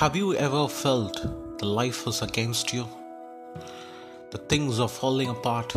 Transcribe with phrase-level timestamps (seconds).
[0.00, 1.20] Have you ever felt
[1.58, 2.88] the life is against you?
[4.30, 5.74] The things are falling apart.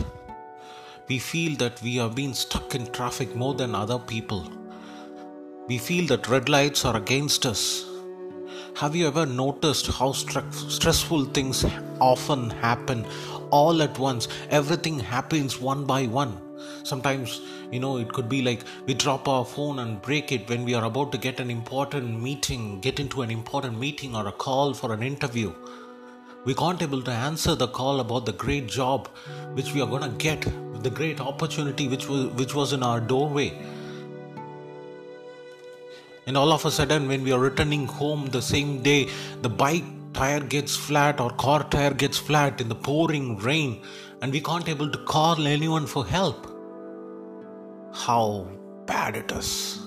[1.10, 4.50] We feel that we are being stuck in traffic more than other people.
[5.68, 7.84] We feel that red lights are against us.
[8.78, 11.66] Have you ever noticed how stre- stressful things
[12.00, 13.06] often happen
[13.50, 14.30] all at once?
[14.50, 16.38] Everything happens one by one.
[16.84, 17.40] Sometimes,
[17.72, 20.74] you know, it could be like we drop our phone and break it when we
[20.74, 24.74] are about to get an important meeting, get into an important meeting or a call
[24.74, 25.54] for an interview.
[26.44, 29.08] We can't able to answer the call about the great job
[29.54, 30.42] which we are going to get,
[30.84, 33.58] the great opportunity which was, which was in our doorway.
[36.28, 39.10] And all of a sudden, when we are returning home the same day,
[39.42, 43.82] the bike tire gets flat or car tire gets flat in the pouring rain,
[44.22, 46.53] and we can't able to call anyone for help
[48.06, 48.46] how
[48.86, 49.80] bad it is.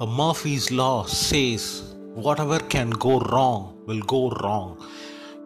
[0.00, 4.84] A Murphy's Law says whatever can go wrong will go wrong,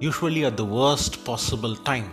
[0.01, 2.11] usually at the worst possible time.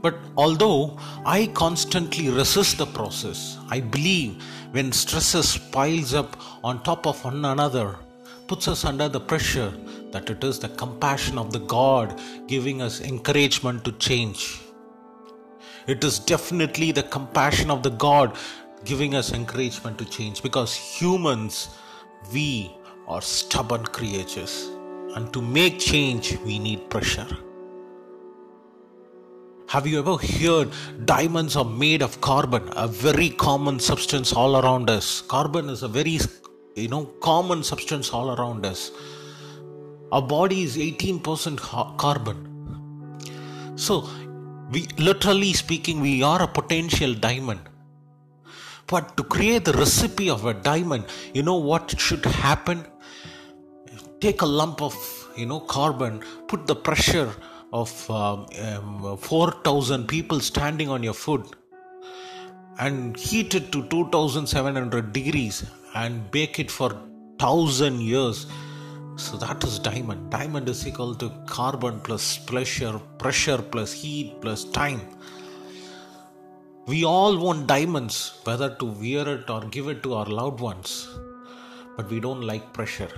[0.00, 7.06] But although I constantly resist the process, I believe when stresses piles up on top
[7.06, 7.96] of one another,
[8.46, 9.72] puts us under the pressure
[10.12, 14.60] that it is the compassion of the God giving us encouragement to change.
[15.86, 18.36] It is definitely the compassion of the God
[18.84, 21.68] giving us encouragement to change because humans,
[22.32, 22.74] we
[23.06, 24.68] are stubborn creatures.
[25.14, 27.28] And to make change, we need pressure.
[29.68, 30.72] Have you ever heard
[31.06, 35.22] diamonds are made of carbon, a very common substance all around us?
[35.22, 36.18] Carbon is a very
[36.74, 38.90] you know common substance all around us.
[40.12, 41.58] Our body is 18%
[41.96, 42.38] carbon.
[43.76, 44.08] So
[44.70, 47.60] we literally speaking we are a potential diamond.
[48.86, 52.86] But to create the recipe of a diamond you know what should happen?
[54.20, 54.94] Take a lump of
[55.36, 57.30] you know carbon put the pressure
[57.72, 61.56] of um, um, 4000 people standing on your foot
[62.78, 65.64] and heat it to 2700 degrees
[65.94, 68.46] and bake it for 1000 years
[69.16, 70.30] so that is diamond.
[70.30, 75.00] Diamond is equal to carbon plus pressure, pressure plus heat plus time.
[76.86, 81.08] We all want diamonds, whether to wear it or give it to our loved ones,
[81.96, 83.10] but we don't like pressure.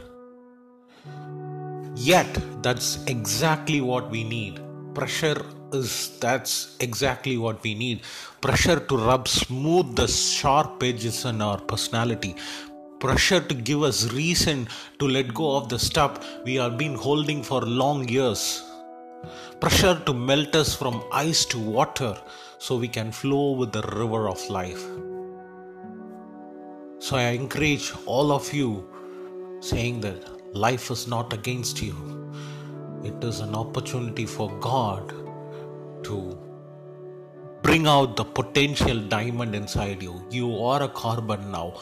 [1.94, 4.60] Yet, that's exactly what we need.
[4.94, 8.02] Pressure is that's exactly what we need.
[8.40, 12.36] Pressure to rub smooth the sharp edges in our personality
[13.00, 17.42] pressure to give us reason to let go of the stuff we have been holding
[17.42, 18.62] for long years.
[19.60, 22.16] Pressure to melt us from ice to water
[22.58, 24.84] so we can flow with the river of life.
[26.98, 28.88] So I encourage all of you
[29.60, 31.94] saying that life is not against you,
[33.04, 35.12] it is an opportunity for God
[36.04, 36.36] to
[37.62, 40.24] bring out the potential diamond inside you.
[40.30, 41.74] You are a carbon now.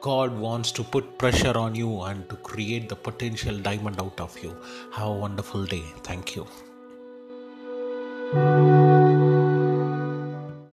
[0.00, 4.38] God wants to put pressure on you and to create the potential diamond out of
[4.42, 4.56] you.
[4.92, 5.84] Have a wonderful day.
[6.02, 6.46] Thank you.